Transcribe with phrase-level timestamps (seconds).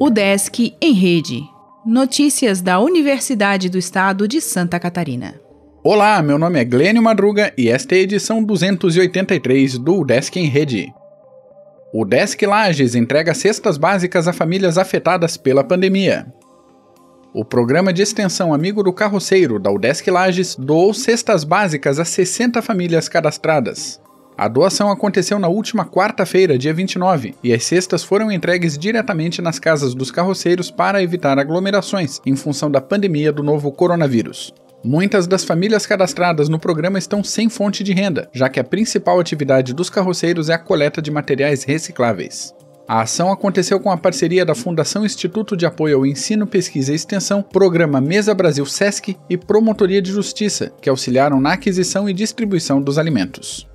[0.00, 1.42] O Desk em Rede.
[1.84, 5.40] Notícias da Universidade do Estado de Santa Catarina.
[5.84, 10.46] Olá, meu nome é Glênio Madruga e esta é a edição 283 do Desk em
[10.46, 10.92] Rede.
[11.92, 16.26] O Desk Lages entrega cestas básicas a famílias afetadas pela pandemia.
[17.32, 22.60] O programa de extensão Amigo do Carroceiro da UDESC Lages doou cestas básicas a 60
[22.60, 24.00] famílias cadastradas.
[24.40, 29.58] A doação aconteceu na última quarta-feira, dia 29, e as cestas foram entregues diretamente nas
[29.58, 34.50] casas dos carroceiros para evitar aglomerações em função da pandemia do novo coronavírus.
[34.82, 39.20] Muitas das famílias cadastradas no programa estão sem fonte de renda, já que a principal
[39.20, 42.54] atividade dos carroceiros é a coleta de materiais recicláveis.
[42.88, 46.96] A ação aconteceu com a parceria da Fundação Instituto de Apoio ao Ensino, Pesquisa e
[46.96, 52.80] Extensão, Programa Mesa Brasil SESC e Promotoria de Justiça, que auxiliaram na aquisição e distribuição
[52.80, 53.68] dos alimentos.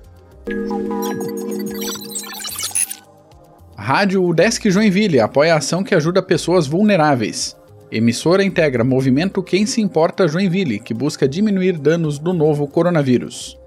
[3.76, 7.56] Rádio UDESC Joinville apoia a ação que ajuda pessoas vulneráveis.
[7.90, 13.58] Emissora integra Movimento Quem Se Importa Joinville, que busca diminuir danos do novo coronavírus.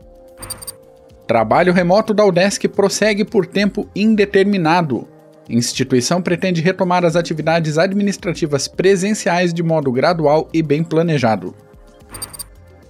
[1.28, 5.08] Trabalho remoto da UDESC prossegue por tempo indeterminado.
[5.50, 11.53] Instituição pretende retomar as atividades administrativas presenciais de modo gradual e bem planejado.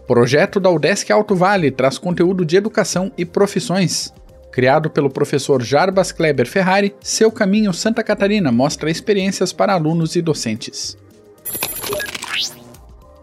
[0.09, 4.11] Projeto da UDESC Alto Vale traz conteúdo de educação e profissões.
[4.51, 10.21] Criado pelo professor Jarbas Kleber Ferrari, Seu Caminho Santa Catarina mostra experiências para alunos e
[10.23, 10.97] docentes.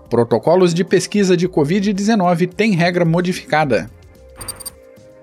[0.09, 3.91] Protocolos de pesquisa de Covid-19 têm regra modificada.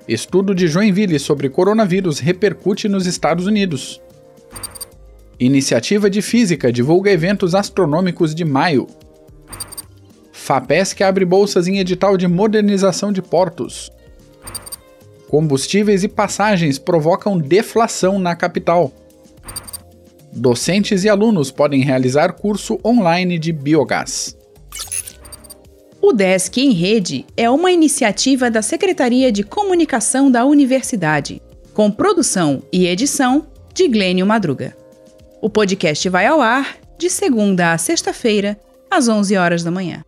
[0.05, 4.01] Estudo de Joinville sobre coronavírus repercute nos Estados Unidos.
[5.39, 8.85] Iniciativa de Física divulga eventos astronômicos de maio.
[10.43, 13.89] FAPESC abre bolsas em edital de modernização de portos.
[15.29, 18.91] Combustíveis e passagens provocam deflação na capital.
[20.33, 24.37] Docentes e alunos podem realizar curso online de biogás.
[26.01, 31.41] O Desk em Rede é uma iniciativa da Secretaria de Comunicação da Universidade,
[31.73, 34.75] com produção e edição de Glênio Madruga.
[35.41, 38.59] O podcast vai ao ar de segunda a sexta-feira,
[38.91, 40.03] às 11 horas da manhã.